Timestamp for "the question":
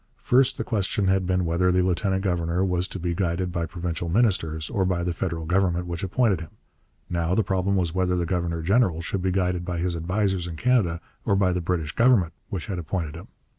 0.57-1.09